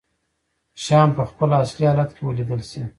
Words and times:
شيان 0.83 1.09
په 1.17 1.23
خپل 1.31 1.49
اصلي 1.63 1.85
حالت 1.89 2.09
کې 2.15 2.23
ولیدلی 2.25 2.65
شي. 2.71 2.81